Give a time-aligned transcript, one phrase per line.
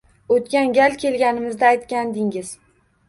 [0.35, 2.51] O`tgan gal kelganingizda aytgandingiz